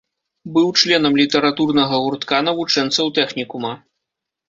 Быў 0.55 0.71
членам 0.83 1.19
літаратурнага 1.21 2.01
гуртка 2.07 2.43
навучэнцаў 2.51 3.15
тэхнікума. 3.23 3.79